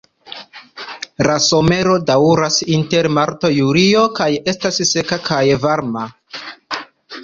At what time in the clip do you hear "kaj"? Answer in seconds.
4.19-4.31, 5.33-5.45